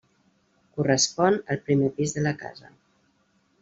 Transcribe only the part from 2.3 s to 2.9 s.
casa.